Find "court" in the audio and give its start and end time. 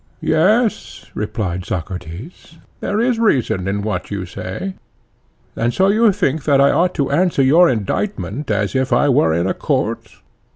9.53-10.09